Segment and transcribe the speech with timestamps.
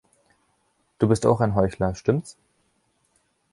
[0.97, 2.35] Du bist auch ein Heuchler, stimmt‘s?